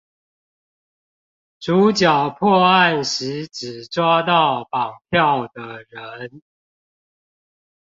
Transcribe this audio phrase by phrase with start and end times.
[1.59, 6.41] 主角破案時只抓到綁票的人